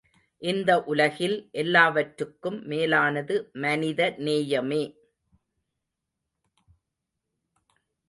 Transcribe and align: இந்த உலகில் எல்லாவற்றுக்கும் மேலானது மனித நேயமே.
இந்த 0.41 0.83
உலகில் 0.83 1.35
எல்லாவற்றுக்கும் 1.53 2.57
மேலானது 2.65 3.37
மனித 3.57 4.09
நேயமே. 4.17 4.83